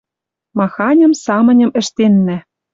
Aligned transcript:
Маханьым 0.57 1.13
самыньым 1.23 1.71
ӹштеннӓ. 1.79 2.37